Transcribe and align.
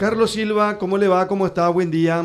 Carlos 0.00 0.30
Silva, 0.30 0.78
¿cómo 0.78 0.96
le 0.96 1.08
va? 1.08 1.28
¿Cómo 1.28 1.44
está? 1.46 1.68
Buen 1.68 1.90
día. 1.90 2.24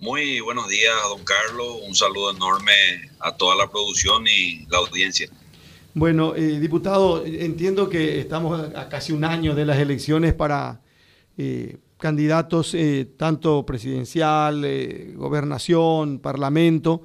Muy 0.00 0.40
buenos 0.40 0.66
días, 0.66 0.92
don 1.08 1.22
Carlos. 1.22 1.82
Un 1.86 1.94
saludo 1.94 2.32
enorme 2.32 2.72
a 3.20 3.36
toda 3.36 3.54
la 3.54 3.70
producción 3.70 4.24
y 4.26 4.66
la 4.66 4.78
audiencia. 4.78 5.28
Bueno, 5.94 6.34
eh, 6.34 6.58
diputado, 6.58 7.24
entiendo 7.24 7.88
que 7.88 8.18
estamos 8.18 8.74
a 8.74 8.88
casi 8.88 9.12
un 9.12 9.22
año 9.22 9.54
de 9.54 9.66
las 9.66 9.78
elecciones 9.78 10.34
para 10.34 10.80
eh, 11.38 11.76
candidatos 11.98 12.74
eh, 12.74 13.08
tanto 13.16 13.64
presidencial, 13.64 14.66
gobernación, 15.14 16.18
parlamento. 16.18 17.02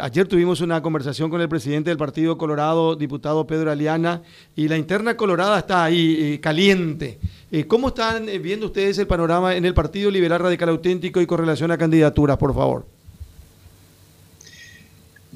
Ayer 0.00 0.28
tuvimos 0.28 0.60
una 0.60 0.80
conversación 0.82 1.30
con 1.30 1.40
el 1.40 1.48
presidente 1.48 1.90
del 1.90 1.98
Partido 1.98 2.38
Colorado, 2.38 2.94
diputado 2.94 3.46
Pedro 3.46 3.72
Aliana, 3.72 4.22
y 4.54 4.68
la 4.68 4.76
interna 4.76 5.16
colorada 5.16 5.58
está 5.58 5.84
ahí 5.84 6.38
caliente. 6.38 7.18
¿Cómo 7.66 7.88
están 7.88 8.26
viendo 8.40 8.66
ustedes 8.66 8.98
el 8.98 9.06
panorama 9.06 9.56
en 9.56 9.64
el 9.64 9.74
Partido 9.74 10.10
Liberal 10.10 10.40
Radical 10.40 10.68
Auténtico 10.68 11.20
y 11.20 11.26
con 11.26 11.38
relación 11.38 11.70
a 11.70 11.78
candidaturas, 11.78 12.36
por 12.36 12.54
favor? 12.54 12.86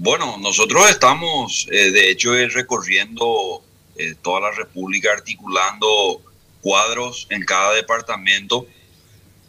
Bueno, 0.01 0.37
nosotros 0.39 0.89
estamos, 0.89 1.66
eh, 1.73 1.91
de 1.91 2.11
hecho, 2.11 2.30
recorriendo 2.33 3.64
eh, 3.97 4.14
toda 4.23 4.42
la 4.42 4.52
República, 4.52 5.12
articulando 5.12 6.23
cuadros 6.61 7.27
en 7.30 7.45
cada 7.45 7.75
departamento. 7.75 8.69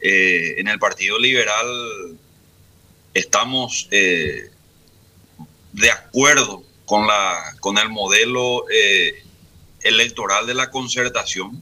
Eh, 0.02 0.56
en 0.58 0.68
el 0.68 0.80
Partido 0.80 1.20
Liberal 1.20 2.18
estamos 3.14 3.88
de 5.74 5.92
acuerdo 5.92 6.64
con, 6.86 7.08
la, 7.08 7.56
con 7.60 7.78
el 7.78 7.90
modelo 7.90 8.66
electoral 9.82 10.48
de 10.48 10.54
la 10.54 10.70
concertación. 10.70 11.62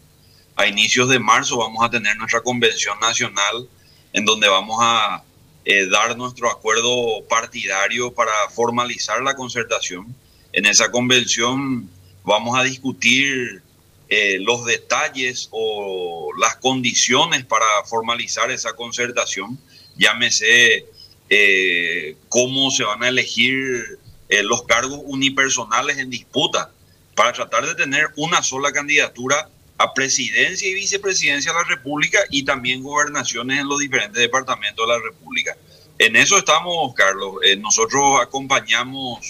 A 0.56 0.66
inicios 0.66 1.10
de 1.10 1.20
marzo 1.20 1.58
vamos 1.58 1.84
a 1.84 1.90
tener 1.90 2.18
nuestra 2.18 2.42
convención 2.42 3.00
nacional 3.00 3.68
en 4.14 4.26
donde 4.26 4.48
vamos 4.48 4.78
a 4.82 5.24
eh, 5.66 5.88
dar 5.88 6.18
nuestro 6.18 6.50
acuerdo 6.50 7.24
partidario 7.30 8.14
para 8.14 8.32
formalizar 8.50 9.22
la 9.22 9.36
concertación. 9.36 10.16
En 10.54 10.66
esa 10.66 10.90
convención 10.92 11.90
vamos 12.24 12.58
a 12.58 12.64
discutir 12.64 13.62
eh, 14.10 14.38
los 14.40 14.66
detalles 14.66 15.50
o 15.52 16.30
las 16.40 16.56
condiciones 16.56 17.46
para 17.46 17.66
formalizar 17.86 18.50
esa 18.50 18.74
concertación. 18.74 19.60
Llámese 19.98 20.86
eh, 21.30 22.16
cómo 22.30 22.72
se 22.72 22.84
van 22.84 23.04
a 23.04 23.10
elegir 23.10 24.00
los 24.44 24.64
cargos 24.64 25.00
unipersonales 25.06 26.00
en 26.00 26.10
disputa 26.10 26.72
para 27.16 27.32
tratar 27.32 27.66
de 27.66 27.76
tener 27.76 28.08
una 28.18 28.44
sola 28.44 28.74
candidatura 28.74 29.50
a 29.78 29.94
presidencia 29.94 30.68
y 30.68 30.74
vicepresidencia 30.74 31.52
de 31.52 31.60
la 31.60 31.64
República 31.64 32.20
y 32.30 32.44
también 32.44 32.84
gobernaciones 32.84 33.60
en 33.60 33.68
los 33.68 33.80
diferentes 33.80 34.22
departamentos 34.22 34.88
de 34.88 34.94
la 34.94 35.00
República. 35.00 35.56
En 36.00 36.16
eso 36.16 36.38
estamos, 36.38 36.94
Carlos. 36.94 37.36
Eh, 37.44 37.56
nosotros 37.56 38.22
acompañamos 38.22 39.30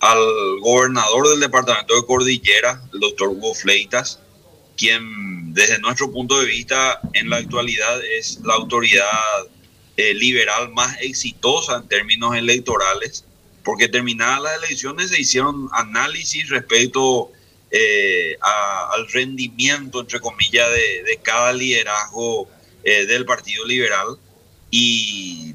al 0.00 0.18
gobernador 0.60 1.28
del 1.28 1.40
departamento 1.40 1.94
de 1.94 2.06
Cordillera, 2.06 2.82
el 2.92 3.00
doctor 3.00 3.28
Hugo 3.28 3.54
Fleitas, 3.54 4.20
quien 4.76 5.52
desde 5.52 5.78
nuestro 5.78 6.10
punto 6.10 6.40
de 6.40 6.46
vista 6.46 7.00
en 7.12 7.28
la 7.28 7.36
actualidad 7.36 8.00
es 8.04 8.40
la 8.44 8.54
autoridad 8.54 9.04
eh, 10.00 10.14
liberal 10.14 10.72
más 10.72 10.96
exitosa 11.02 11.76
en 11.76 11.86
términos 11.86 12.34
electorales, 12.34 13.22
porque 13.62 13.86
terminadas 13.86 14.40
las 14.40 14.62
elecciones 14.62 15.10
se 15.10 15.20
hicieron 15.20 15.68
análisis 15.72 16.48
respecto 16.48 17.30
eh, 17.70 18.38
al 18.40 19.06
rendimiento, 19.08 20.00
entre 20.00 20.18
comillas, 20.18 20.66
de, 20.70 21.20
cada 21.22 21.52
liderazgo 21.52 22.48
eh, 22.82 23.04
del 23.04 23.26
Partido 23.26 23.66
Liberal. 23.66 24.16
Y 24.70 25.54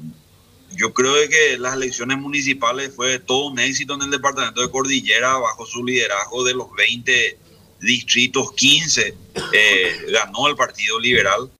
yo 0.76 0.94
creo 0.94 1.28
que 1.28 1.58
las 1.58 1.74
elecciones 1.74 2.16
municipales 2.18 2.92
fue 2.94 3.18
todo 3.18 3.48
un 3.48 3.58
éxito 3.58 3.94
en 3.94 4.02
el 4.02 4.10
departamento 4.10 4.60
de 4.60 4.70
Cordillera, 4.70 5.38
bajo 5.38 5.66
su 5.66 5.84
liderazgo 5.84 6.44
de 6.44 6.54
los 6.54 6.72
20 6.72 7.36
distritos, 7.80 8.52
15 8.52 9.12
eh, 9.52 9.96
ganó 10.12 10.46
el 10.46 10.54
Partido 10.54 11.00
Liberal. 11.00 11.50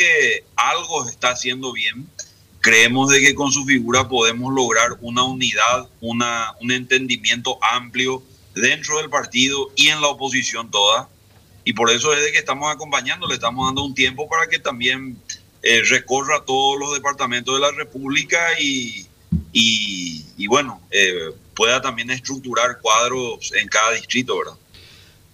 Que 0.00 0.44
algo 0.56 1.06
está 1.06 1.32
haciendo 1.32 1.72
bien. 1.74 2.08
Creemos 2.60 3.10
de 3.10 3.20
que 3.20 3.34
con 3.34 3.52
su 3.52 3.66
figura 3.66 4.08
podemos 4.08 4.50
lograr 4.54 4.96
una 5.02 5.24
unidad, 5.24 5.90
una, 6.00 6.54
un 6.62 6.72
entendimiento 6.72 7.58
amplio 7.62 8.22
dentro 8.54 8.96
del 8.96 9.10
partido 9.10 9.70
y 9.76 9.88
en 9.88 10.00
la 10.00 10.08
oposición 10.08 10.70
toda. 10.70 11.10
Y 11.64 11.74
por 11.74 11.90
eso 11.90 12.14
es 12.14 12.24
de 12.24 12.32
que 12.32 12.38
estamos 12.38 12.72
acompañando, 12.72 13.26
le 13.26 13.34
estamos 13.34 13.66
dando 13.66 13.84
un 13.84 13.94
tiempo 13.94 14.26
para 14.26 14.46
que 14.46 14.58
también 14.58 15.20
eh, 15.62 15.82
recorra 15.90 16.44
todos 16.46 16.80
los 16.80 16.94
departamentos 16.94 17.54
de 17.54 17.60
la 17.60 17.72
República 17.72 18.58
y, 18.58 19.06
y, 19.52 20.46
bueno, 20.46 20.80
eh, 20.90 21.32
pueda 21.54 21.82
también 21.82 22.10
estructurar 22.10 22.80
cuadros 22.80 23.52
en 23.54 23.68
cada 23.68 23.92
distrito, 23.92 24.38
¿verdad? 24.38 24.54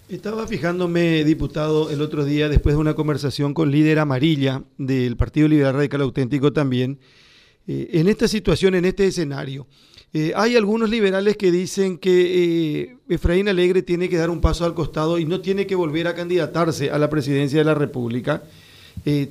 Estaba 0.09 0.47
fijándome, 0.47 1.25
diputado, 1.25 1.91
el 1.91 2.01
otro 2.01 2.25
día, 2.25 2.49
después 2.49 2.77
de 2.77 2.81
una 2.81 2.95
conversación 2.95 3.53
con 3.55 3.73
líder 3.73 3.99
amarilla 3.99 4.63
del 4.79 5.17
Partido 5.17 5.49
Liberal 5.49 5.75
Radical 5.75 6.03
Auténtico 6.03 6.53
también, 6.53 7.01
eh, 7.67 7.89
en 7.91 8.07
esta 8.07 8.29
situación, 8.29 8.77
en 8.77 8.85
este 8.85 9.09
escenario. 9.09 9.67
Eh, 10.13 10.33
hay 10.37 10.55
algunos 10.55 10.91
liberales 10.91 11.37
que 11.37 11.51
dicen 11.51 11.99
que 11.99 12.85
eh, 12.85 12.97
Efraín 13.09 13.49
Alegre 13.49 13.83
tiene 13.83 14.09
que 14.09 14.17
dar 14.17 14.31
un 14.31 14.41
paso 14.41 14.65
al 14.65 14.75
costado 14.75 15.19
y 15.19 15.25
no 15.25 15.41
tiene 15.41 15.67
que 15.67 15.75
volver 15.75 16.07
a 16.07 16.15
candidatarse 16.15 16.89
a 16.89 16.99
la 16.99 17.11
presidencia 17.11 17.59
de 17.59 17.65
la 17.65 17.75
República. 17.75 18.45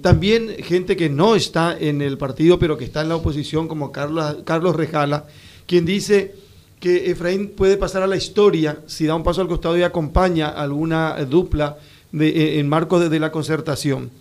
También 0.02 0.58
gente 0.60 0.96
que 0.96 1.10
no 1.10 1.36
está 1.36 1.76
en 1.78 2.02
el 2.02 2.18
partido, 2.18 2.60
pero 2.60 2.78
que 2.78 2.86
está 2.86 3.02
en 3.02 3.10
la 3.10 3.16
oposición, 3.16 3.68
como 3.68 3.92
Carlos, 3.92 4.38
Carlos 4.46 4.76
Rejala, 4.76 5.26
quien 5.66 5.86
dice 5.86 6.36
que 6.80 7.10
Efraín 7.12 7.50
puede 7.50 7.78
pasar 7.78 8.04
a 8.04 8.08
la 8.08 8.16
historia 8.16 8.80
si 8.88 9.06
da 9.06 9.16
un 9.16 9.24
paso 9.24 9.42
al 9.42 9.48
costado 9.48 9.78
y 9.78 9.84
acompaña 9.84 10.50
alguna 10.50 11.16
dupla 11.26 11.78
de, 12.12 12.60
en 12.60 12.70
marco 12.70 13.00
de 13.00 13.20
la 13.20 13.32
concertación. 13.32 14.12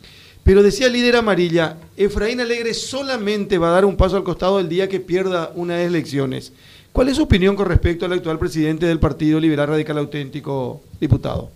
Pero 0.44 0.62
decía 0.62 0.86
el 0.86 0.92
líder 0.92 1.16
amarilla, 1.16 1.78
Efraín 1.96 2.40
Alegre 2.40 2.74
solamente 2.74 3.56
va 3.58 3.68
a 3.68 3.72
dar 3.72 3.84
un 3.84 3.96
paso 3.96 4.16
al 4.16 4.24
costado 4.24 4.60
el 4.60 4.68
día 4.68 4.88
que 4.88 5.00
pierda 5.00 5.52
unas 5.54 5.80
elecciones. 5.80 6.52
¿Cuál 6.92 7.08
es 7.08 7.16
su 7.16 7.24
opinión 7.24 7.56
con 7.56 7.66
respecto 7.66 8.04
al 8.04 8.12
actual 8.12 8.38
presidente 8.38 8.86
del 8.86 9.00
Partido 9.00 9.40
Liberal 9.40 9.68
Radical 9.68 9.98
Auténtico, 9.98 10.82
diputado? 11.00 11.50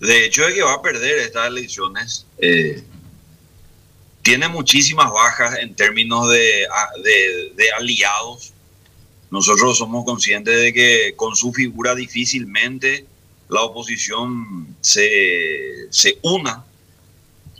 De 0.00 0.24
hecho, 0.24 0.46
es 0.46 0.54
que 0.54 0.62
va 0.62 0.74
a 0.74 0.82
perder 0.82 1.18
estas 1.18 1.48
elecciones. 1.48 2.24
Eh, 2.38 2.82
tiene 4.22 4.48
muchísimas 4.48 5.10
bajas 5.10 5.58
en 5.58 5.74
términos 5.74 6.30
de, 6.30 6.66
de, 7.56 7.72
aliados. 7.78 8.52
Nosotros 9.30 9.78
somos 9.78 10.04
conscientes 10.04 10.60
de 10.60 10.72
que 10.72 11.14
con 11.16 11.36
su 11.36 11.52
figura 11.52 11.94
difícilmente 11.94 13.06
la 13.48 13.62
oposición 13.62 14.76
se, 14.80 15.88
se 15.90 16.18
una. 16.22 16.64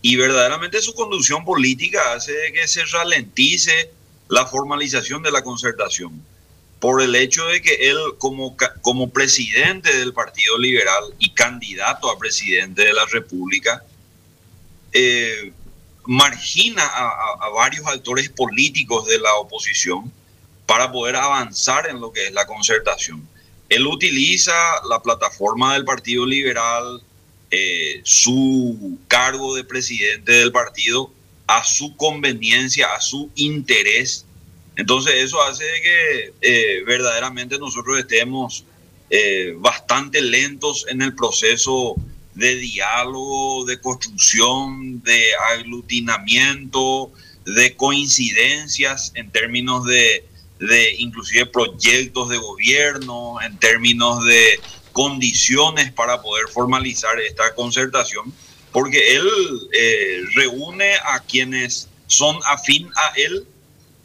Y 0.01 0.17
verdaderamente 0.17 0.81
su 0.81 0.95
conducción 0.95 1.45
política 1.45 2.15
hace 2.15 2.33
que 2.55 2.69
se 2.69 2.85
ralentice 2.85 3.91
la 4.29 4.47
formalización 4.47 5.23
de 5.23 5.33
la 5.33 5.43
concertación 5.43 6.23
por 6.81 7.03
el 7.03 7.15
hecho 7.15 7.45
de 7.47 7.61
que 7.61 7.91
él 7.91 7.99
como, 8.19 8.57
como 8.83 9.11
presidente 9.11 9.97
del 9.97 10.13
Partido 10.13 10.59
Liberal 10.59 11.05
y 11.19 11.31
candidato 11.31 12.11
a 12.11 12.19
presidente 12.19 12.85
de 12.85 12.93
la 12.93 13.05
República, 13.07 13.83
eh, 14.93 15.53
margina 16.07 16.83
a, 16.85 17.49
varios 17.51 17.87
actores 17.87 18.29
políticos 18.31 19.07
de 19.07 19.19
la 19.19 19.35
oposición 19.35 20.11
para 20.69 20.93
poder 20.93 21.17
avanzar 21.17 21.89
en 21.89 21.99
lo 21.99 22.13
que 22.13 22.27
es 22.27 22.33
la 22.35 22.47
concertación. 22.47 23.27
Él 23.71 23.87
utiliza 23.87 24.53
la 24.87 25.01
plataforma 25.03 25.73
del 25.73 25.87
Partido 25.87 26.27
Liberal, 26.27 27.03
eh, 27.51 28.03
su 28.05 28.99
cargo 29.09 29.57
de 29.57 29.65
presidente 29.65 30.33
del 30.33 30.53
partido 30.53 31.11
a 31.47 31.65
su 31.65 31.97
conveniencia, 31.97 32.93
a 32.95 33.01
su 33.01 33.31
interés. 33.37 34.27
Entonces 34.77 35.15
eso 35.15 35.41
hace 35.43 35.65
que 35.83 36.35
eh, 36.43 36.83
verdaderamente 36.87 37.59
nosotros 37.59 37.99
estemos 37.99 38.67
eh, 39.09 39.55
bastante 39.57 40.21
lentos 40.21 40.85
en 40.91 41.01
el 41.01 41.15
proceso 41.15 41.95
de 42.35 42.57
diálogo, 42.57 43.65
de 43.65 43.81
construcción, 43.81 45.03
de 45.03 45.31
aglutinamiento, 45.51 47.11
de 47.47 47.75
coincidencias 47.75 49.13
en 49.15 49.31
términos 49.31 49.87
de, 49.87 50.29
de 50.59 50.95
inclusive 50.99 51.47
proyectos 51.47 52.29
de 52.29 52.39
gobierno, 52.39 53.41
en 53.41 53.59
términos 53.59 54.25
de 54.25 54.61
condiciones 54.93 55.93
para 55.93 56.21
poder 56.21 56.49
formalizar 56.49 57.19
esta 57.21 57.55
concertación, 57.55 58.33
porque 58.73 59.17
él 59.17 59.29
eh, 59.73 60.23
reúne 60.35 60.95
a 61.05 61.21
quienes 61.21 61.89
son 62.07 62.37
afín 62.47 62.89
a 62.97 63.13
él 63.17 63.47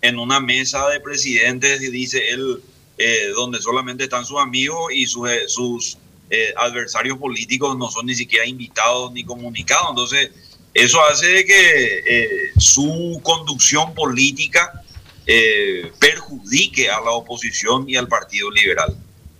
en 0.02 0.20
una 0.20 0.40
mesa 0.40 0.88
de 0.90 1.00
presidentes, 1.00 1.82
y 1.82 1.90
dice 1.90 2.30
él, 2.30 2.62
eh, 2.98 3.30
donde 3.34 3.60
solamente 3.60 4.04
están 4.04 4.26
sus 4.26 4.40
amigos 4.40 4.94
y 4.94 5.08
sus, 5.08 5.28
sus 5.48 5.98
eh, 6.30 6.54
adversarios 6.58 7.18
políticos 7.18 7.76
no 7.78 7.90
son 7.90 8.06
ni 8.06 8.14
siquiera 8.14 8.46
invitados 8.46 9.12
ni 9.14 9.24
comunicados. 9.24 9.88
Entonces, 9.90 10.30
eso 10.74 11.04
hace 11.06 11.46
que 11.46 12.52
su 12.58 13.20
conducción 13.24 13.94
política 13.94 14.83
eh, 15.26 15.92
perjudique 16.00 16.90
a 16.90 17.00
la 17.00 17.12
oposición 17.12 17.90
y 17.90 17.96
al 17.96 18.10
Partido 18.10 18.52
Liberal. 18.52 18.96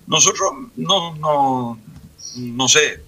Nosotros 0.08 0.52
no, 0.78 1.14
no, 1.16 1.80
no 2.38 2.68
sé, 2.70 3.02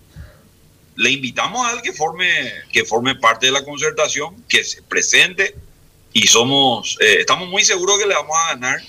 le 0.98 1.12
invitamos 1.12 1.66
a 1.66 1.74
él 1.74 1.81
que 1.81 1.94
forme, 1.94 2.51
que 2.72 2.83
forme 2.83 3.16
parte 3.16 3.45
de 3.45 3.54
la 3.54 3.63
concertación, 3.63 4.44
que 4.50 4.63
se 4.63 4.81
presente 4.81 5.56
y 6.12 6.27
somos, 6.27 6.98
eh, 7.01 7.18
estamos 7.19 7.48
muy 7.48 7.63
seguros 7.63 7.98
que 7.98 8.07
le 8.07 8.13
vamos 8.13 8.36
a 8.38 8.56
ganar 8.56 8.81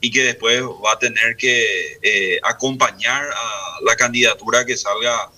y 0.00 0.10
que 0.10 0.24
después 0.24 0.62
va 0.84 0.92
a 0.92 0.98
tener 0.98 1.36
que 1.36 1.98
eh, 2.02 2.40
acompañar 2.42 3.28
a 3.30 3.78
la 3.84 3.94
candidatura 3.96 4.64
que 4.64 4.76
salga 4.76 5.30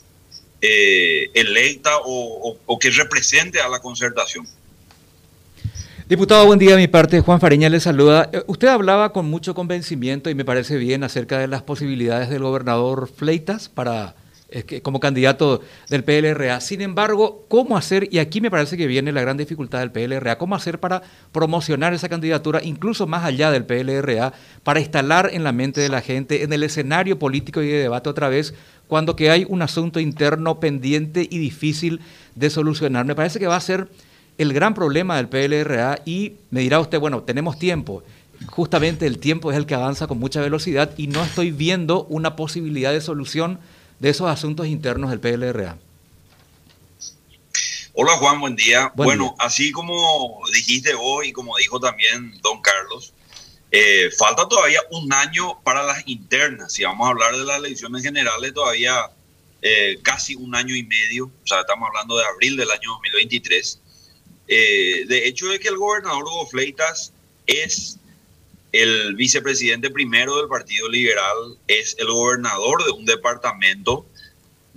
electa 0.65 1.99
o, 2.05 2.79
que 2.79 2.91
represente 2.91 3.61
a 3.61 3.69
la 3.69 3.81
concertación. 3.81 4.47
Diputado, 6.12 6.44
buen 6.44 6.59
día. 6.59 6.76
Mi 6.76 6.88
parte, 6.88 7.23
Juan 7.23 7.41
Fariña 7.41 7.70
le 7.70 7.81
saluda. 7.81 8.31
Usted 8.47 8.69
hablaba 8.69 9.14
con 9.14 9.31
mucho 9.31 9.55
convencimiento 9.55 10.29
y 10.29 10.35
me 10.35 10.44
parece 10.44 10.76
bien 10.76 11.05
acerca 11.05 11.38
de 11.38 11.49
las 11.49 11.62
posibilidades 11.62 12.29
del 12.29 12.43
gobernador 12.43 13.09
Fleitas 13.09 13.70
para 13.70 14.14
como 14.82 15.00
candidato 15.00 15.62
del 15.88 16.05
PLRA. 16.05 16.61
Sin 16.61 16.82
embargo, 16.82 17.47
¿cómo 17.49 17.79
hacer? 17.79 18.09
Y 18.12 18.19
aquí 18.19 18.43
me 18.43 18.50
parece 18.50 18.76
que 18.76 18.87
viene 18.87 19.11
la 19.11 19.23
gran 19.23 19.38
dificultad 19.38 19.79
del 19.79 19.91
PLRA. 19.91 20.37
¿Cómo 20.37 20.55
hacer 20.55 20.81
para 20.81 21.00
promocionar 21.32 21.94
esa 21.94 22.11
candidatura, 22.11 22.61
incluso 22.62 23.06
más 23.06 23.25
allá 23.25 23.50
del 23.50 23.65
PLRA, 23.65 24.35
para 24.65 24.81
instalar 24.81 25.31
en 25.32 25.44
la 25.44 25.53
mente 25.53 25.81
de 25.81 25.88
la 25.88 26.03
gente, 26.03 26.43
en 26.43 26.53
el 26.53 26.62
escenario 26.62 27.19
político 27.19 27.62
y 27.62 27.69
de 27.69 27.79
debate 27.79 28.11
otra 28.11 28.29
vez, 28.29 28.53
cuando 28.87 29.17
que 29.17 29.31
hay 29.31 29.47
un 29.49 29.62
asunto 29.62 29.99
interno 29.99 30.61
pendiente 30.61 31.26
y 31.31 31.38
difícil 31.38 32.03
de 32.35 32.50
solucionar? 32.50 33.06
Me 33.06 33.15
parece 33.15 33.38
que 33.38 33.47
va 33.47 33.56
a 33.56 33.61
ser 33.61 33.88
el 34.38 34.52
gran 34.52 34.75
problema 34.75 35.17
del 35.17 35.29
PLRA 35.29 36.00
y 36.05 36.34
me 36.50 36.61
dirá 36.61 36.81
usted, 36.81 36.99
bueno, 36.99 37.23
tenemos 37.23 37.58
tiempo 37.58 38.02
justamente 38.46 39.06
el 39.06 39.19
tiempo 39.19 39.50
es 39.50 39.56
el 39.56 39.67
que 39.67 39.75
avanza 39.75 40.06
con 40.06 40.19
mucha 40.19 40.40
velocidad 40.40 40.93
y 40.96 41.06
no 41.06 41.23
estoy 41.23 41.50
viendo 41.50 42.05
una 42.05 42.37
posibilidad 42.37 42.93
de 42.93 43.00
solución 43.00 43.61
de 43.99 44.11
esos 44.11 44.29
asuntos 44.29 44.67
internos 44.67 45.11
del 45.11 45.20
PLRA. 45.20 45.79
Hola 47.94 48.12
Juan, 48.17 48.40
buen 48.40 48.56
día. 48.56 48.90
bueno, 48.94 49.34
así 49.38 49.70
como 49.70 50.40
dijiste 50.52 50.94
vos 50.94 51.26
y 51.26 51.32
como 51.32 51.56
dijo 51.58 51.79
también 51.79 52.40
don 52.40 52.61
Carlos, 52.62 53.12
eh, 53.70 54.11
falta 54.17 54.49
todavía 54.49 54.81
un 54.90 55.12
año 55.12 55.61
para 55.62 55.82
las 55.82 56.02
internas. 56.06 56.73
Si 56.73 56.84
vamos 56.84 57.06
a 57.06 57.11
hablar 57.11 57.37
de 57.37 57.44
las 57.44 57.58
elecciones 57.58 58.02
generales, 58.02 58.55
todavía 58.55 59.11
eh, 59.61 59.99
casi 60.02 60.34
un 60.34 60.55
año 60.55 60.75
y 60.75 60.84
medio, 60.84 61.26
o 61.26 61.46
sea, 61.46 61.61
estamos 61.61 61.87
hablando 61.88 62.17
de 62.17 62.25
abril 62.25 62.56
del 62.56 62.70
año 62.70 62.90
2023. 62.93 63.81
Eh, 64.55 65.07
de 65.07 65.27
hecho, 65.27 65.49
de 65.49 65.59
que 65.59 65.69
el 65.69 65.79
gobernador 65.79 66.25
Hugo 66.25 66.47
Fleitas 66.47 67.15
es 67.47 67.99
el 68.73 69.15
vicepresidente 69.15 69.89
primero 69.89 70.37
del 70.37 70.47
Partido 70.47 70.91
Liberal 70.91 71.57
es 71.69 71.97
el 71.99 72.09
gobernador 72.09 72.85
de 72.85 72.91
un 72.91 73.07
departamento. 73.07 74.05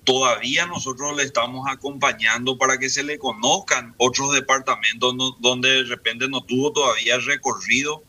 Todavía 0.05 0.65
nosotros 0.65 1.17
le 1.17 1.23
estamos 1.23 1.67
acompañando 1.69 2.57
para 2.57 2.77
que 2.77 2.89
se 2.89 3.03
le 3.03 3.19
conozcan 3.19 3.93
otros 3.97 4.33
departamentos 4.33 5.13
donde 5.39 5.69
de 5.69 5.83
repente 5.83 6.29
no 6.29 6.41
tuvo 6.45 6.71
todavía 6.71 7.17
recorrido. 7.17 8.01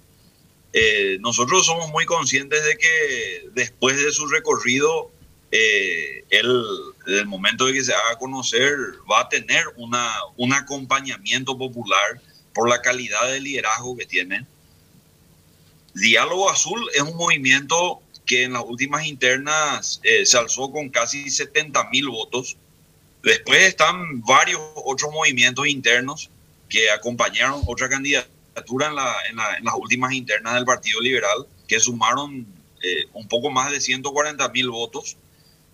Eh, 0.72 1.18
nosotros 1.18 1.66
somos 1.66 1.90
muy 1.90 2.04
conscientes 2.04 2.64
de 2.64 2.76
que 2.76 3.48
después 3.54 3.96
de 3.96 4.12
su 4.12 4.28
recorrido, 4.28 5.10
eh, 5.50 6.22
él, 6.30 6.64
en 7.06 7.14
el 7.14 7.26
momento 7.26 7.66
de 7.66 7.74
que 7.74 7.84
se 7.84 7.94
haga 7.94 8.18
conocer, 8.18 8.76
va 9.10 9.20
a 9.20 9.28
tener 9.28 9.64
una, 9.76 10.12
un 10.36 10.52
acompañamiento 10.52 11.56
popular 11.56 12.20
por 12.54 12.68
la 12.68 12.80
calidad 12.80 13.30
de 13.30 13.40
liderazgo 13.40 13.96
que 13.96 14.06
tiene 14.06 14.46
Diálogo 15.96 16.50
Azul 16.50 16.90
es 16.94 17.00
un 17.00 17.16
movimiento 17.16 18.02
que 18.26 18.44
en 18.44 18.52
las 18.52 18.62
últimas 18.66 19.06
internas 19.06 19.98
eh, 20.02 20.26
se 20.26 20.36
alzó 20.36 20.70
con 20.70 20.90
casi 20.90 21.30
70 21.30 21.88
mil 21.88 22.08
votos. 22.08 22.58
Después 23.22 23.62
están 23.62 24.20
varios 24.20 24.60
otros 24.74 25.10
movimientos 25.10 25.66
internos 25.66 26.28
que 26.68 26.90
acompañaron 26.90 27.62
otra 27.66 27.88
candidatura 27.88 28.90
en, 29.30 29.36
las 29.36 29.74
últimas 29.74 30.12
internas 30.12 30.54
del 30.54 30.66
Partido 30.66 31.00
Liberal, 31.00 31.46
que 31.66 31.80
sumaron 31.80 32.46
eh, 32.82 33.06
un 33.14 33.26
poco 33.26 33.50
más 33.50 33.70
de 33.70 33.80
140 33.80 34.46
mil 34.50 34.68
votos. 34.68 35.16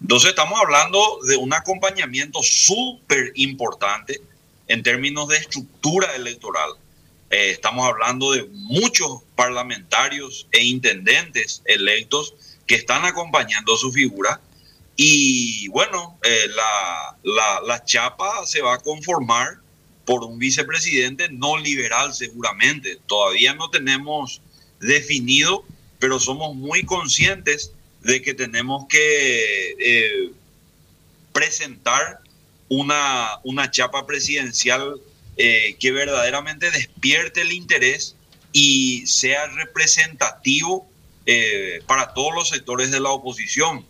Entonces 0.03 0.31
estamos 0.31 0.61
hablando 0.61 1.21
de 1.29 1.37
un 1.37 1.55
acompañamiento 1.55 2.43
súper 2.43 3.33
importante 3.37 4.21
en 4.67 4.83
términos 4.83 5.29
de 5.29 5.37
estructura 5.37 6.15
electoral. 6.17 6.73
Eh, 7.31 7.51
estamos 7.51 7.87
hablando 7.87 8.33
de 8.33 8.45
muchos 8.51 9.23
parlamentarios 9.37 10.49
e 10.51 10.65
intendentes 10.65 11.63
electos 11.67 12.35
que 12.67 12.75
están 12.75 13.05
acompañando 13.05 13.77
su 13.77 13.93
figura. 13.93 14.41
Y 14.97 15.69
bueno, 15.69 16.19
eh, 16.25 16.49
la, 17.23 17.61
la, 17.65 17.85
chapa 17.85 18.45
se 18.45 18.61
va 18.61 18.75
a 18.75 18.79
conformar 18.79 19.59
por 20.05 20.25
un 20.25 20.39
vicepresidente 20.39 21.29
no 21.31 21.57
liberal 21.57 22.13
seguramente. 22.13 22.99
Todavía 23.07 23.55
no 23.55 23.71
tenemos 23.71 24.43
definido, 24.81 25.65
pero 26.01 26.19
somos 26.19 26.57
muy 26.57 26.85
conscientes 26.85 27.73
de 28.03 28.21
que 28.21 28.35
tenemos 28.35 28.87
que 28.89 29.77
eh, 29.79 30.31
presentar 31.33 32.21
una, 32.69 33.39
una 33.45 33.71
chapa 33.71 34.07
presidencial 34.07 35.01
eh, 35.37 35.77
que 35.79 35.93
verdaderamente 35.93 36.71
despierte 36.71 37.43
el 37.43 37.53
interés 37.53 38.17
y 38.53 39.07
sea 39.07 39.47
representativo 39.47 40.87
eh, 41.27 41.81
para 41.87 42.13
todos 42.13 42.35
los 42.35 42.49
sectores 42.49 42.91
de 42.91 43.01
la 43.01 43.11
oposición. 43.11 43.87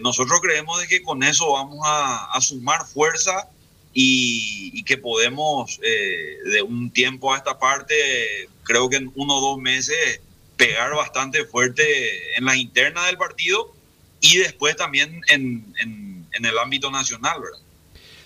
Nosotros 0.00 0.40
creemos 0.40 0.80
de 0.80 0.88
que 0.88 1.02
con 1.02 1.22
eso 1.22 1.52
vamos 1.52 1.78
a, 1.84 2.36
sumar 2.40 2.84
fuerza 2.84 3.48
y, 3.94 4.82
que 4.82 4.96
podemos 4.96 5.78
de 5.78 6.62
un 6.62 6.90
tiempo 6.90 7.32
a 7.32 7.36
esta 7.36 7.60
parte, 7.60 8.48
creo 8.64 8.88
que 8.88 8.96
en 8.96 9.12
uno 9.14 9.36
o 9.36 9.40
dos 9.40 9.58
meses, 9.58 10.20
pegar 10.58 10.94
bastante 10.94 11.46
fuerte 11.46 12.36
en 12.36 12.44
las 12.44 12.56
internas 12.56 13.06
del 13.06 13.16
partido 13.16 13.72
y 14.20 14.36
después 14.36 14.76
también 14.76 15.22
en, 15.28 15.74
en 15.78 16.44
el 16.44 16.58
ámbito 16.58 16.90
nacional, 16.90 17.40
¿verdad? 17.40 17.60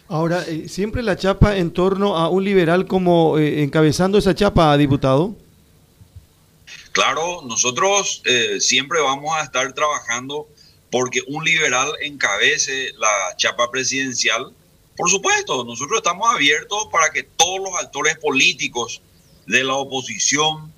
Ahora, 0.08 0.44
eh, 0.46 0.69
siempre 0.69 1.02
la 1.02 1.17
chapa 1.17 1.56
en 1.56 1.73
torno 1.73 2.18
a 2.18 2.28
un 2.28 2.45
liberal 2.45 2.87
como 2.87 3.38
eh, 3.38 3.62
encabezando 3.62 4.18
esa 4.18 4.35
chapa, 4.35 4.76
diputado. 4.76 5.35
Claro, 6.92 7.40
nosotros 7.47 8.23
eh, 8.26 8.61
siempre 8.61 9.00
vamos 9.00 9.35
a 9.35 9.42
estar 9.42 9.73
trabajando 9.73 10.47
porque 10.90 11.23
un 11.26 11.42
liberal 11.45 11.90
encabece 12.02 12.92
la 12.99 13.37
chapa 13.38 13.71
presidencial. 13.71 14.52
Por 14.99 15.09
supuesto, 15.09 15.64
nosotros 15.64 15.97
estamos 15.97 16.28
abiertos 16.30 16.88
para 16.92 17.11
que 17.11 17.23
todos 17.23 17.61
los 17.61 17.83
actores 17.83 18.18
políticos 18.18 19.00
de 19.47 19.64
la 19.64 19.76
oposición, 19.76 20.71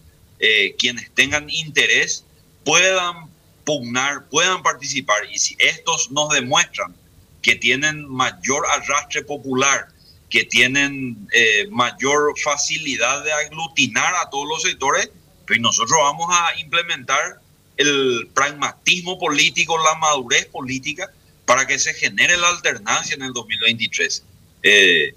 quienes 0.79 1.11
tengan 1.15 1.49
interés, 1.49 2.25
puedan 2.65 3.31
pugnar, 3.65 4.27
puedan 4.29 4.63
participar. 4.63 5.17
Y 5.33 5.39
si 5.39 5.57
estos 5.59 6.11
nos 6.11 6.29
demuestran 6.31 6.95
que 7.43 7.57
tienen 7.57 8.09
mayor 8.09 8.65
arrastre 8.67 9.23
popular, 9.23 9.89
que 10.31 10.45
tienen 10.45 11.29
eh, 11.33 11.69
mayor 11.71 12.35
facilidad 12.43 13.23
de 13.23 13.33
aglutinar 13.33 14.15
a 14.17 14.31
todos 14.31 14.49
los 14.49 14.63
sectores, 14.63 15.11
pues 15.47 15.61
nosotros 15.61 15.99
vamos 16.01 16.27
a 16.31 16.59
implementar 16.59 17.41
el 17.77 18.29
pragmatismo 18.35 19.19
político, 19.19 19.77
la 19.79 19.95
madurez 19.97 20.47
política, 20.47 21.11
para 21.45 21.67
que 21.67 21.79
se 21.79 21.93
genere 21.93 22.37
la 22.37 22.49
alternancia 22.49 23.15
en 23.15 23.23
el 23.23 23.33
2023. 23.33 24.25
Eh, 24.63 25.15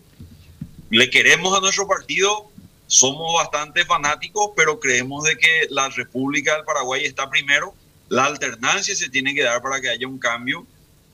le 0.90 1.10
queremos 1.10 1.58
a 1.58 1.62
nuestro 1.62 1.88
partido, 1.88 2.52
somos 2.88 3.34
bastante 3.34 3.86
fanáticos, 3.86 4.51
pero 4.56 4.79
creemos 4.79 5.24
de 5.25 5.38
que 5.38 5.67
la 5.70 5.89
República 5.89 6.56
del 6.56 6.63
Paraguay 6.63 7.06
está 7.06 7.29
primero, 7.29 7.75
la 8.10 8.25
alternancia 8.25 8.96
se 8.96 9.10
tiene 9.10 9.36
que 9.36 9.44
dar 9.44 9.62
para 9.62 9.79
que 9.82 9.89
haya 9.89 10.08
un 10.08 10.17
cambio 10.17 10.65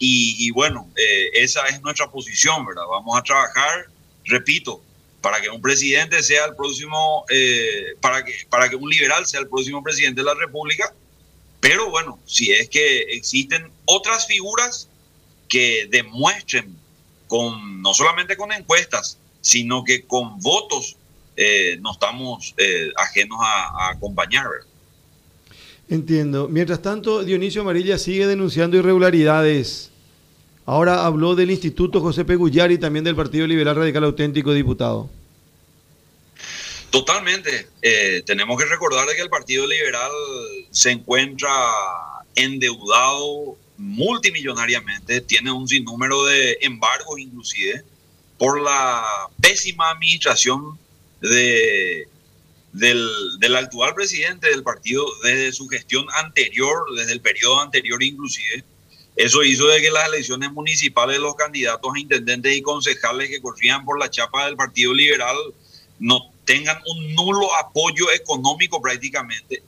y, 0.05 0.51
bueno, 0.51 0.91
eh, 0.97 1.29
esa 1.33 1.65
es 1.67 1.81
nuestra 1.81 2.11
posición, 2.11 2.65
¿verdad? 2.65 2.83
Vamos 2.89 3.17
a 3.17 3.23
trabajar, 3.23 3.85
repito, 4.25 4.83
para 5.21 5.39
que 5.39 5.49
un 5.49 5.61
presidente 5.61 6.21
sea 6.21 6.45
el 6.45 6.57
próximo, 6.57 7.23
eh, 7.29 7.95
para, 8.01 8.25
que, 8.25 8.33
para 8.49 8.67
que 8.67 8.75
un 8.75 8.89
liberal 8.89 9.25
sea 9.25 9.39
el 9.39 9.47
próximo 9.47 9.81
presidente 9.81 10.19
de 10.19 10.25
la 10.25 10.33
República. 10.33 10.93
Pero 11.61 11.89
bueno, 11.89 12.19
si 12.25 12.51
es 12.51 12.67
que 12.67 13.03
existen 13.13 13.71
otras 13.85 14.27
figuras 14.27 14.89
que 15.47 15.87
demuestren 15.89 16.77
con 17.27 17.81
no 17.81 17.93
solamente 17.93 18.35
con 18.35 18.51
encuestas, 18.51 19.17
sino 19.39 19.85
que 19.85 20.05
con 20.05 20.37
votos 20.41 20.97
eh, 21.35 21.77
no 21.81 21.91
estamos 21.91 22.55
ajenos 22.95 23.39
a, 23.41 23.87
a 23.87 23.89
acompañar. 23.91 24.49
¿verdad? 24.49 24.67
Entiendo. 25.89 26.47
Mientras 26.47 26.81
tanto, 26.81 27.23
Dionisio 27.23 27.61
Amarilla 27.61 27.97
sigue 27.97 28.27
denunciando 28.27 28.77
irregularidades 28.77 29.91
Ahora 30.65 31.05
habló 31.05 31.35
del 31.35 31.51
Instituto 31.51 31.99
José 31.99 32.23
P. 32.23 32.37
y 32.69 32.77
también 32.77 33.03
del 33.03 33.15
Partido 33.15 33.45
Liberal 33.45 33.75
Radical 33.75 34.05
Auténtico, 34.05 34.53
diputado. 34.53 35.09
Totalmente. 36.89 37.67
Eh, 37.81 38.23
tenemos 38.25 38.57
que 38.57 38.65
recordar 38.65 39.05
que 39.13 39.21
el 39.21 39.29
Partido 39.29 39.67
Liberal 39.67 40.11
se 40.71 40.91
encuentra 40.91 41.49
endeudado 42.35 43.57
multimillonariamente, 43.77 45.19
tiene 45.21 45.51
un 45.51 45.67
sinnúmero 45.67 46.23
de 46.25 46.59
embargos 46.61 47.19
inclusive, 47.19 47.83
por 48.37 48.61
la 48.61 49.03
pésima 49.41 49.91
administración 49.91 50.79
de, 51.23 52.07
del, 52.73 53.09
del, 53.39 53.55
actual 53.55 53.95
presidente 53.95 54.49
del 54.49 54.61
partido 54.61 55.05
desde 55.23 55.53
su 55.53 55.67
gestión 55.67 56.05
anterior, 56.17 56.85
desde 56.95 57.13
el 57.13 57.21
periodo 57.21 57.61
anterior 57.61 58.03
inclusive. 58.03 58.63
Eso 59.15 59.43
hizo 59.43 59.67
de 59.67 59.79
que 59.79 59.91
las 59.91 60.07
elecciones 60.07 60.51
municipales 60.51 61.17
de 61.17 61.21
los 61.21 61.35
candidatos 61.35 61.91
a 61.93 61.99
intendentes 61.99 62.55
y 62.55 62.61
concejales 62.61 63.29
que 63.29 63.41
corrían 63.41 63.85
por 63.85 63.99
la 63.99 64.09
chapa 64.09 64.45
del 64.45 64.57
Partido 64.57 64.93
Liberal 64.93 65.37
no 65.99 66.31
tengan 66.45 66.77
un 66.85 67.13
nulo 67.13 67.55
apoyo 67.55 68.11
económico 68.11 68.81
prácticamente. 68.81 69.63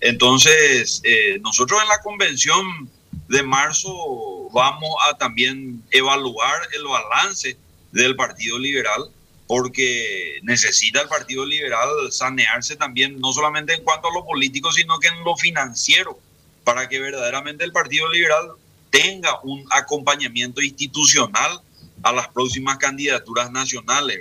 Entonces, 0.00 1.00
eh, 1.04 1.38
nosotros 1.40 1.80
en 1.82 1.88
la 1.88 2.00
convención 2.00 2.90
de 3.28 3.42
marzo 3.42 4.48
vamos 4.52 4.90
a 5.08 5.16
también 5.16 5.82
evaluar 5.90 6.62
el 6.74 6.84
balance 6.84 7.56
del 7.92 8.16
Partido 8.16 8.58
Liberal 8.58 9.10
porque 9.46 10.40
necesita 10.42 11.00
el 11.00 11.08
Partido 11.08 11.44
Liberal 11.44 11.88
sanearse 12.10 12.76
también, 12.76 13.18
no 13.20 13.32
solamente 13.32 13.74
en 13.74 13.82
cuanto 13.82 14.08
a 14.08 14.14
lo 14.14 14.24
político, 14.24 14.72
sino 14.72 14.98
que 14.98 15.08
en 15.08 15.22
lo 15.24 15.36
financiero, 15.36 16.18
para 16.64 16.88
que 16.88 16.98
verdaderamente 16.98 17.64
el 17.64 17.72
Partido 17.72 18.10
Liberal 18.10 18.50
tenga 18.90 19.40
un 19.42 19.64
acompañamiento 19.70 20.60
institucional 20.60 21.60
a 22.02 22.12
las 22.12 22.28
próximas 22.28 22.78
candidaturas 22.78 23.50
nacionales. 23.50 24.18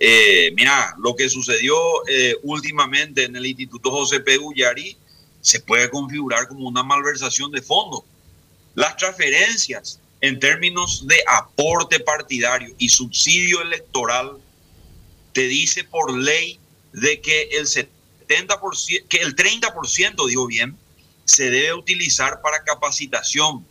Eh, 0.00 0.52
mira, 0.54 0.94
lo 0.98 1.14
que 1.14 1.28
sucedió 1.28 1.76
eh, 2.08 2.36
últimamente 2.42 3.24
en 3.24 3.36
el 3.36 3.46
Instituto 3.46 3.90
José 3.90 4.20
P. 4.20 4.36
Gullari 4.36 4.96
se 5.40 5.60
puede 5.60 5.88
configurar 5.88 6.48
como 6.48 6.68
una 6.68 6.82
malversación 6.82 7.50
de 7.52 7.62
fondos. 7.62 8.02
Las 8.74 8.96
transferencias 8.96 10.00
en 10.20 10.38
términos 10.40 11.06
de 11.06 11.16
aporte 11.26 12.00
partidario 12.00 12.74
y 12.78 12.88
subsidio 12.88 13.62
electoral 13.62 14.38
te 15.32 15.42
dice 15.42 15.84
por 15.84 16.16
ley 16.16 16.58
de 16.92 17.20
que 17.20 17.48
el 17.52 17.66
70%, 17.66 19.06
que 19.08 19.18
el 19.18 19.36
30%, 19.36 20.26
digo 20.28 20.46
bien, 20.46 20.76
se 21.24 21.50
debe 21.50 21.74
utilizar 21.74 22.40
para 22.40 22.64
capacitación. 22.64 23.64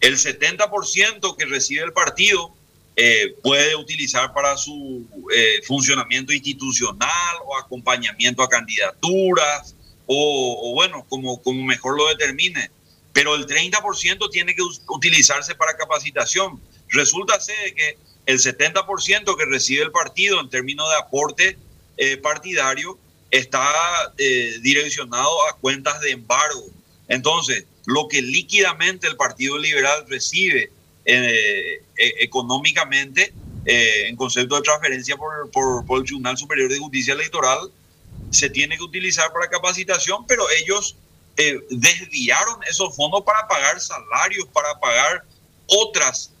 El 0.00 0.16
70% 0.16 1.36
que 1.36 1.44
recibe 1.46 1.84
el 1.84 1.92
partido 1.92 2.54
eh, 2.94 3.34
puede 3.42 3.76
utilizar 3.76 4.32
para 4.32 4.56
su 4.56 5.06
eh, 5.34 5.60
funcionamiento 5.66 6.32
institucional 6.32 7.36
o 7.44 7.56
acompañamiento 7.56 8.42
a 8.42 8.48
candidaturas 8.48 9.74
o, 10.06 10.72
bueno, 10.74 11.04
como, 11.08 11.42
como 11.42 11.62
mejor 11.64 11.96
lo 11.96 12.08
determine. 12.08 12.70
Pero 13.12 13.34
el 13.34 13.46
30% 13.46 14.30
tiene 14.30 14.54
que 14.54 14.62
utilizarse 14.88 15.54
para 15.54 15.76
capacitación. 15.76 16.60
Resulta 16.88 17.38
ser 17.40 17.74
que 17.74 17.98
el 18.28 18.38
70% 18.38 19.36
que 19.36 19.44
recibe 19.46 19.82
el 19.82 19.90
partido 19.90 20.40
en 20.40 20.48
términos 20.48 20.88
de 20.88 20.96
aporte 20.96 21.58
eh, 21.96 22.16
partidario 22.18 22.96
está 23.30 23.66
direccionado 24.62 25.46
a 25.48 25.56
cuentas 25.58 26.00
de 26.00 26.12
embargo. 26.12 26.64
Entonces, 27.08 27.64
lo 27.88 28.06
que 28.06 28.20
líquidamente 28.20 29.06
el 29.06 29.16
Partido 29.16 29.58
Liberal 29.58 30.04
recibe 30.08 30.70
eh, 31.06 31.82
eh, 31.96 32.14
económicamente 32.20 33.32
eh, 33.64 34.08
en 34.08 34.14
concepto 34.16 34.56
de 34.56 34.60
transferencia 34.62 35.16
por, 35.16 35.50
por, 35.50 35.98
el 35.98 36.04
Tribunal 36.04 36.36
Superior 36.36 36.70
de 36.70 36.78
Justicia 36.78 37.14
Electoral 37.14 37.70
se 38.30 38.50
tiene 38.50 38.76
que 38.76 38.82
utilizar 38.82 39.32
para 39.32 39.48
capacitación, 39.48 40.26
pero 40.26 40.44
ellos 40.60 40.96
desviaron 41.70 42.62
esos 42.68 42.94
fondos 42.96 43.22
para 43.22 43.46
pagar 43.46 43.80
salarios, 43.80 44.46
para 44.52 44.78
pagar 44.80 45.24
otras 45.66 46.32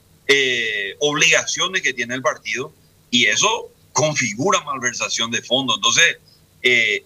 obligaciones 1.00 1.82
que 1.82 1.94
tiene 1.94 2.14
el 2.14 2.22
partido 2.22 2.72
y 3.10 3.26
eso 3.26 3.70
configura 3.92 4.60
malversación 4.60 5.30
de 5.30 5.42
fondos. 5.42 5.76
Entonces, 5.76 6.18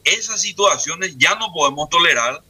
esas 0.04 0.40
situaciones 0.40 1.16
ya 1.18 1.36
no 1.36 1.52
podemos 1.52 1.88
tolerar 1.88 2.42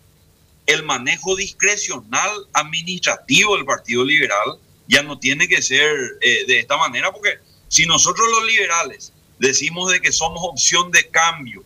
el 0.67 0.83
manejo 0.83 1.37
discrecional 1.37 2.31
administrativo 2.55 3.57
del 3.57 3.65
Partido 3.65 4.05
Liberal 4.05 4.59
ya 4.89 5.03
no 5.03 5.19
tiene 5.19 5.49
que 5.49 5.63
ser 5.63 5.97
eh, 6.21 6.45
de 6.47 6.61
esta 6.61 6.77
manera, 6.77 7.11
porque 7.13 7.39
si 7.69 7.87
nosotros 7.87 8.27
los 8.31 8.45
liberales 8.45 9.13
decimos 9.39 9.91
de 9.91 10.01
que 10.01 10.13
somos 10.13 10.43
opción 10.43 10.91
de 10.91 11.09
cambio 11.09 11.65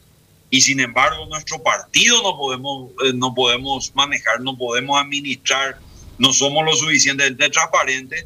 y 0.51 0.61
sin 0.61 0.81
embargo 0.81 1.27
nuestro 1.27 1.63
partido 1.63 2.23
no 2.23 2.37
podemos, 2.37 2.91
eh, 3.05 3.13
no 3.15 3.35
podemos 3.35 3.93
manejar, 3.95 4.41
no 4.41 4.57
podemos 4.57 5.01
administrar, 5.01 5.79
no 6.19 6.33
somos 6.33 6.65
lo 6.65 6.75
suficientemente 6.77 7.51
transparentes, 7.51 8.25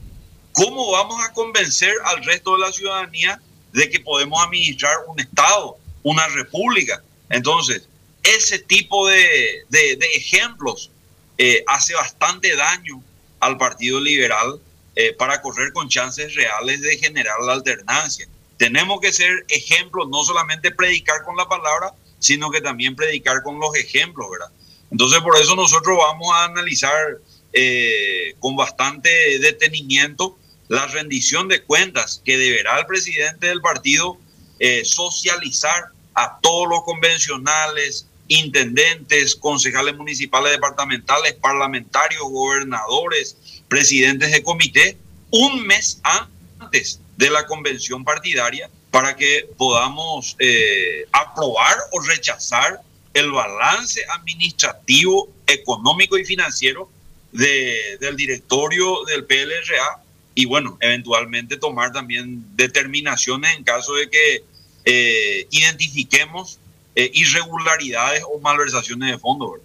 ¿cómo 0.53 0.91
vamos 0.93 1.21
a 1.25 1.33
convencer 1.33 1.93
al 2.05 2.25
resto 2.25 2.53
de 2.53 2.59
la 2.59 2.73
ciudadanía 2.73 3.41
de 3.73 3.89
que 3.89 4.01
podemos 4.01 4.43
administrar 4.45 4.97
un 5.07 5.21
Estado, 5.21 5.77
una 6.03 6.27
república? 6.29 7.03
Entonces, 7.29 7.89
ese 8.23 8.59
tipo 8.59 9.09
de, 9.09 9.65
de, 9.69 9.99
ejemplos 10.15 10.91
eh, 11.39 11.65
hace 11.67 11.95
bastante 11.95 12.55
daño 12.55 13.03
al 13.39 13.57
Partido 13.57 14.01
Liberal 14.01 14.61
eh, 14.95 15.15
para 15.15 15.41
correr 15.41 15.73
con 15.73 15.89
chances 15.89 16.35
reales 16.35 16.81
de 16.83 16.99
generar 16.99 17.41
la 17.41 17.55
alternancia. 17.55 18.29
Tenemos 18.59 19.01
que 19.01 19.13
ser 19.13 19.47
ejemplos, 19.49 20.09
no 20.11 20.23
solamente 20.23 20.71
predicar 20.71 21.23
con 21.25 21.37
la 21.37 21.49
palabra, 21.49 21.95
sino 22.19 22.51
que 22.51 22.61
también 22.61 22.95
predicar 22.95 23.43
con 23.43 23.59
los 23.59 23.75
ejemplos, 23.75 24.29
¿verdad? 24.31 24.51
Entonces, 24.91 25.21
por 25.21 25.37
eso 25.39 25.57
nosotros 25.57 25.97
vamos 25.97 26.29
a 26.35 26.45
analizar 26.45 27.19
eh, 27.53 28.35
con 28.39 28.57
bastante 28.57 29.39
detenimiento 29.39 30.39
la 30.71 30.87
rendición 30.87 31.49
de 31.49 31.63
cuentas 31.65 32.23
que 32.25 32.39
deberá 32.39 32.79
el 32.79 32.87
presidente 32.87 33.49
del 33.49 33.61
partido 33.61 34.17
eh, 34.61 34.85
socializar 34.85 35.87
a 36.15 36.39
todos 36.41 36.69
los 36.69 36.85
convencionales, 36.85 38.07
intendentes, 38.29 39.35
concejales 39.35 39.97
municipales, 39.97 40.53
departamentales, 40.53 41.35
parlamentarios, 41.35 42.23
gobernadores, 42.23 43.37
presidentes 43.67 44.31
de 44.31 44.45
comité 44.45 44.97
un 45.33 45.67
mes 45.67 46.01
antes 46.05 47.01
de 47.17 47.31
la 47.31 47.47
convención 47.47 48.05
partidaria 48.05 48.71
para 48.93 49.17
que 49.17 49.49
podamos 49.57 50.37
eh, 50.39 51.05
aprobar 51.11 51.77
o 51.91 52.01
rechazar 52.01 52.81
el 53.13 53.33
balance 53.33 54.01
administrativo, 54.15 55.29
económico 55.49 56.17
y 56.17 56.25
financiero 56.25 56.89
del 57.33 58.17
directorio 58.17 59.05
del 59.07 59.25
PLRA 59.25 60.05
y 60.35 60.45
bueno, 60.47 60.79
eventualmente 60.81 61.57
tomar 61.57 61.93
también 61.93 62.45
determinaciones 62.57 63.57
en 63.57 63.65
caso 63.65 63.95
de 63.95 64.09
que 64.09 64.45
eh, 64.85 65.47
identifiquemos 65.51 66.59
eh, 66.95 67.11
irregularidades 67.13 68.23
o 68.31 68.41
malversaciones 68.41 69.13
de 69.13 69.19
fondos. 69.19 69.61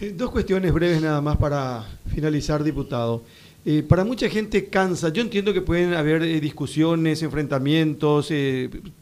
Eh, 0.00 0.12
dos 0.14 0.30
cuestiones 0.30 0.72
breves 0.72 1.00
nada 1.00 1.20
más 1.20 1.36
para 1.36 1.86
finalizar, 2.12 2.64
diputado. 2.64 3.24
Para 3.88 4.04
mucha 4.04 4.28
gente 4.28 4.68
cansa. 4.68 5.10
Yo 5.10 5.22
entiendo 5.22 5.54
que 5.54 5.60
pueden 5.60 5.94
haber 5.94 6.40
discusiones, 6.40 7.22
enfrentamientos, 7.22 8.26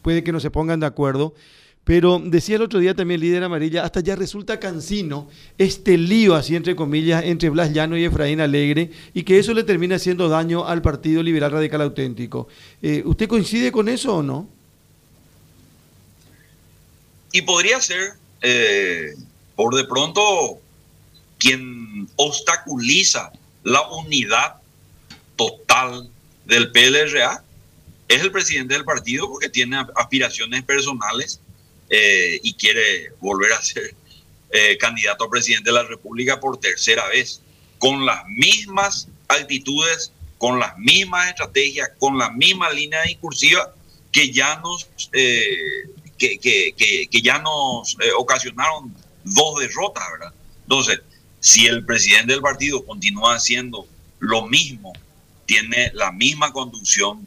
puede 0.02 0.23
que 0.23 0.33
no 0.33 0.38
se 0.38 0.50
pongan 0.50 0.80
de 0.80 0.85
acuerdo, 0.85 1.35
pero 1.84 2.20
decía 2.22 2.56
el 2.56 2.62
otro 2.62 2.78
día 2.78 2.94
también 2.94 3.20
el 3.20 3.26
líder 3.26 3.42
amarilla, 3.42 3.84
hasta 3.84 4.00
ya 4.00 4.14
resulta 4.14 4.60
cansino 4.60 5.28
este 5.58 5.99
lío, 5.99 6.34
así 6.34 6.54
entre 6.54 6.76
comillas, 6.76 7.25
entre 7.25 7.50
Blas 7.50 7.72
Llano 7.72 7.96
y 7.96 8.04
Efraín 8.04 8.40
Alegre, 8.40 8.90
y 9.14 9.22
que 9.25 9.38
eso 9.38 9.54
le 9.54 9.64
termina 9.64 9.96
haciendo 9.96 10.28
daño 10.28 10.66
al 10.66 10.82
Partido 10.82 11.22
Liberal 11.22 11.50
Radical 11.50 11.80
Auténtico. 11.82 12.49
¿Usted 13.04 13.28
coincide 13.28 13.72
con 13.72 13.88
eso 13.88 14.16
o 14.16 14.22
no? 14.22 14.49
Y 17.32 17.42
podría 17.42 17.80
ser, 17.80 18.12
por 19.56 19.75
de 19.75 19.84
pronto, 19.84 20.60
quien 21.38 22.08
obstaculiza 22.16 23.32
la 23.64 23.80
unidad 23.90 24.56
total 25.37 26.08
del 26.44 26.70
PLRA 26.70 27.42
es 28.08 28.20
el 28.20 28.30
presidente 28.30 28.75
del 28.75 28.84
partido 28.84 29.28
porque 29.30 29.49
tiene 29.49 29.82
aspiraciones 29.96 30.62
personales 30.64 31.40
eh, 31.90 32.40
y 32.42 32.54
quiere 32.54 33.12
volver 33.20 33.52
a 33.52 33.61
ser 33.61 33.94
eh, 34.52 34.78
candidato 34.78 35.25
a 35.25 35.30
presidente 35.30 35.70
de 35.70 35.75
la 35.75 35.82
República 35.82 36.38
por 36.38 36.59
tercera 36.59 37.06
vez, 37.09 37.42
con 37.78 38.06
las 38.06 38.25
mismas 38.26 39.09
actitudes, 39.28 40.12
con 40.38 40.59
las 40.59 40.78
mismas 40.78 41.28
estrategias, 41.28 41.90
con 41.99 42.16
la 42.16 42.30
misma 42.30 42.70
línea 42.70 43.02
discursiva 43.02 43.75
que 44.12 44.32
ya 44.32 44.61
nos, 44.61 44.88
eh, 45.12 45.90
que, 46.16 46.38
que, 46.38 46.75
que, 47.11 47.20
ya 47.23 47.38
nos 47.38 47.97
ocasionaron 48.16 48.94
dos 49.25 49.61
derrotas, 49.61 50.04
¿verdad? 50.12 50.32
Entonces, 50.62 51.00
si 51.40 51.66
el 51.66 51.85
presidente 51.85 52.32
del 52.32 52.42
partido 52.42 52.85
continúa 52.85 53.35
haciendo 53.35 53.87
lo 54.20 54.47
mismo, 54.47 54.92
tiene 55.47 55.90
la 55.94 56.12
misma 56.12 56.52
conducción, 56.52 57.26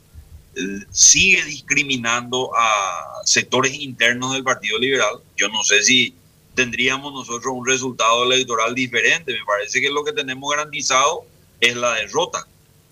sigue 0.91 1.43
discriminando 1.45 2.51
a 2.55 3.21
sectores 3.25 3.73
internos 3.73 4.33
del 4.33 4.43
Partido 4.43 4.77
Liberal. 4.77 5.15
Yo 5.35 5.49
no 5.49 5.63
sé 5.63 5.83
si 5.83 6.15
tendríamos 6.55 7.13
nosotros 7.13 7.53
un 7.53 7.65
resultado 7.65 8.23
electoral 8.25 8.75
diferente. 8.75 9.33
Me 9.33 9.45
parece 9.45 9.81
que 9.81 9.89
lo 9.89 10.03
que 10.03 10.13
tenemos 10.13 10.49
garantizado 10.49 11.25
es 11.59 11.75
la 11.75 11.93
derrota. 11.93 12.47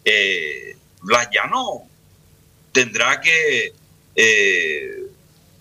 Eh, 0.06 0.76
no 1.50 1.84
tendrá 2.72 3.20
que 3.20 3.74
eh, 4.16 5.04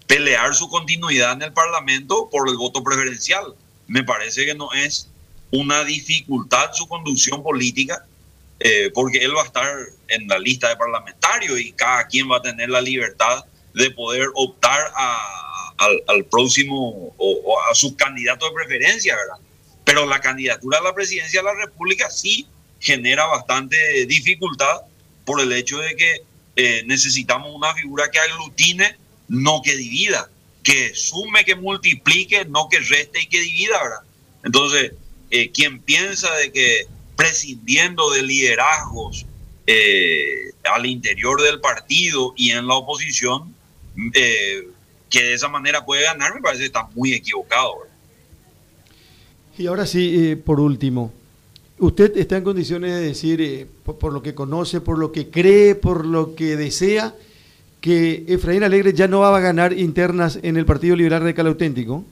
pelear 0.06 0.54
su 0.54 0.68
continuidad 0.68 1.32
en 1.32 1.42
el 1.42 1.52
Parlamento 1.52 2.28
por 2.30 2.48
el 2.48 2.56
voto 2.56 2.82
preferencial. 2.82 3.54
Me 3.86 4.04
parece 4.04 4.46
que 4.46 4.54
no 4.54 4.72
es 4.72 5.08
una 5.50 5.84
dificultad 5.84 6.70
su 6.72 6.86
conducción 6.86 7.42
política, 7.42 8.06
eh, 8.60 8.90
porque 8.92 9.18
él 9.18 9.34
va 9.34 9.42
a 9.42 9.46
estar 9.46 9.74
en 10.08 10.28
la 10.28 10.38
lista 10.38 10.68
de 10.68 10.76
parlamentarios 10.76 11.58
y 11.58 11.72
cada 11.72 12.06
quien 12.06 12.30
va 12.30 12.36
a 12.36 12.42
tener 12.42 12.68
la 12.68 12.82
libertad 12.82 13.44
de 13.72 13.90
poder 13.90 14.28
optar 14.34 14.92
al, 15.78 16.24
próximo 16.26 17.14
o, 17.16 17.60
a 17.70 17.74
su 17.74 17.96
candidato 17.96 18.46
de 18.46 18.54
preferencia, 18.54 19.16
¿verdad? 19.16 19.36
Pero 19.84 20.04
la 20.06 20.20
candidatura 20.20 20.78
a 20.78 20.82
la 20.82 20.94
presidencia 20.94 21.40
de 21.40 21.44
la 21.44 21.54
República 21.54 22.10
sí 22.10 22.46
genera 22.80 23.24
bastante 23.26 24.04
dificultad 24.06 24.82
por 25.24 25.40
el 25.40 25.52
hecho 25.52 25.78
de 25.78 25.96
que 25.96 26.22
eh, 26.56 26.82
necesitamos 26.84 27.54
una 27.54 27.72
figura 27.74 28.10
que 28.10 28.18
aglutine, 28.18 28.94
no 29.28 29.62
que 29.62 29.74
divida, 29.74 30.28
que 30.62 30.94
sume, 30.94 31.44
que 31.44 31.54
multiplique, 31.54 32.44
no 32.44 32.68
que 32.68 32.80
reste 32.80 33.22
y 33.22 33.26
que 33.26 33.40
divida, 33.40 33.82
¿verdad? 33.82 34.00
Entonces, 34.44 34.92
eh, 35.30 35.50
quien 35.50 35.80
piensa 35.80 36.30
de 36.34 36.52
que 36.52 36.86
prescindiendo 37.20 38.10
de 38.10 38.22
liderazgos 38.22 39.26
eh, 39.66 40.52
al 40.72 40.86
interior 40.86 41.42
del 41.42 41.60
partido 41.60 42.32
y 42.34 42.50
en 42.50 42.66
la 42.66 42.76
oposición, 42.76 43.54
que 44.12 45.22
de 45.22 45.34
esa 45.34 45.48
manera 45.48 45.84
puede 45.84 46.04
ganar, 46.04 46.34
me 46.34 46.40
parece 46.40 46.60
que 46.60 46.66
está 46.66 46.88
muy 46.94 47.12
equivocado. 47.12 47.80
¿verdad? 47.80 47.94
Y 49.58 49.66
ahora 49.66 49.86
sí, 49.86 50.34
por 50.46 50.60
último, 50.60 51.12
¿Usted 51.80 52.14
está 52.18 52.36
en 52.36 52.44
condiciones 52.44 52.92
de 52.92 53.00
decir, 53.00 53.40
eh, 53.40 53.66
por, 53.84 54.12
lo 54.12 54.22
que 54.22 54.34
conoce, 54.34 54.82
por 54.82 54.98
lo 54.98 55.12
que 55.12 55.30
cree, 55.30 55.74
por 55.74 56.04
lo 56.04 56.34
que 56.34 56.54
desea, 56.56 57.14
que 57.80 58.26
Efraín 58.28 58.62
Alegre 58.62 58.92
ya 58.92 59.08
no 59.08 59.20
va 59.20 59.34
a 59.34 59.40
ganar 59.40 59.72
internas 59.72 60.38
en 60.42 60.58
el 60.58 60.66
Partido 60.66 60.94
Liberal 60.94 61.22
Radical 61.22 61.46
Auténtico? 61.46 62.04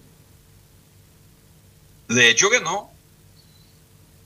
De 2.09 2.31
hecho 2.31 2.49
que 2.49 2.61
no. 2.61 2.98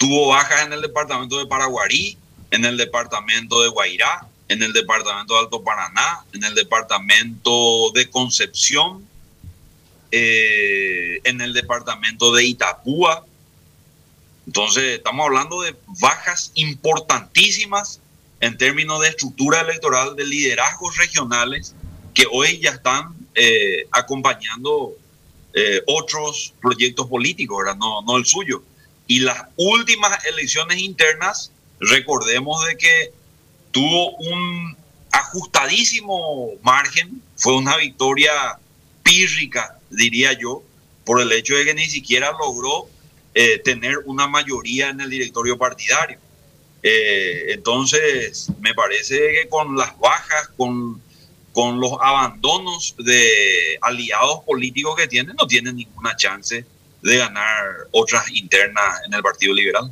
Tuvo 0.02 0.28
bajas 0.28 0.66
en 0.66 0.72
el 0.72 0.82
departamento 0.82 1.38
de 1.38 1.46
Paraguarí, 1.46 2.18
en 2.50 2.64
el 2.64 2.76
departamento 2.76 3.62
de 3.62 3.68
Guairá, 3.68 4.26
en 4.48 4.60
el 4.60 4.72
departamento 4.72 5.34
de 5.34 5.40
Alto 5.40 5.62
Paraná, 5.62 6.24
en 6.32 6.42
el 6.42 6.56
departamento 6.56 7.92
de 7.94 8.10
Concepción, 8.10 9.06
eh, 10.10 11.20
en 11.22 11.40
el 11.40 11.52
departamento 11.52 12.34
de 12.34 12.44
Itapúa, 12.44 13.24
entonces, 14.46 14.96
estamos 14.98 15.26
hablando 15.26 15.62
de 15.62 15.76
bajas 16.00 16.50
importantísimas 16.54 18.00
en 18.40 18.58
términos 18.58 19.00
de 19.00 19.08
estructura 19.08 19.60
electoral, 19.60 20.16
de 20.16 20.26
liderazgos 20.26 20.96
regionales 20.96 21.76
que 22.12 22.26
hoy 22.30 22.58
ya 22.58 22.70
están 22.70 23.14
eh, 23.34 23.86
acompañando 23.92 24.94
eh, 25.54 25.80
otros 25.86 26.54
proyectos 26.60 27.06
políticos, 27.06 27.64
No, 27.78 28.02
no 28.02 28.16
el 28.16 28.26
suyo. 28.26 28.64
Y 29.12 29.18
las 29.18 29.42
últimas 29.56 30.24
elecciones 30.24 30.78
internas, 30.78 31.52
recordemos 31.80 32.66
de 32.66 32.78
que 32.78 33.12
tuvo 33.70 34.16
un 34.16 34.74
ajustadísimo 35.10 36.52
margen, 36.62 37.20
fue 37.36 37.54
una 37.54 37.76
victoria 37.76 38.32
pírrica, 39.02 39.78
diría 39.90 40.32
yo, 40.32 40.62
por 41.04 41.20
el 41.20 41.30
hecho 41.30 41.54
de 41.54 41.66
que 41.66 41.74
ni 41.74 41.84
siquiera 41.90 42.32
logró 42.32 42.88
eh, 43.34 43.58
tener 43.58 43.98
una 44.06 44.28
mayoría 44.28 44.88
en 44.88 45.02
el 45.02 45.10
directorio 45.10 45.58
partidario. 45.58 46.18
Eh, 46.82 47.48
entonces, 47.48 48.50
me 48.60 48.72
parece 48.72 49.18
que 49.34 49.48
con 49.50 49.76
las 49.76 49.98
bajas, 49.98 50.48
con, 50.56 51.02
con 51.52 51.80
los 51.80 51.92
abandonos 52.00 52.94
de 52.96 53.76
aliados 53.82 54.42
políticos 54.46 54.96
que 54.96 55.06
tienen, 55.06 55.36
no 55.38 55.46
tienen 55.46 55.76
ninguna 55.76 56.16
chance 56.16 56.64
de 57.02 57.16
ganar 57.18 57.88
otras 57.90 58.30
internas 58.32 59.00
en 59.06 59.14
el 59.14 59.22
Partido 59.22 59.54
Liberal. 59.54 59.90